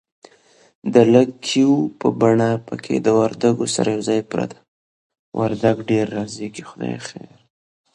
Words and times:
د 0.93 0.95
لږکیو 1.13 1.73
په 1.99 2.07
بڼه 2.21 2.49
پکښې 2.67 2.97
د 3.01 3.07
وردگو 3.19 3.65
سره 3.75 3.89
یوځای 3.95 4.21
پرته 4.31 4.57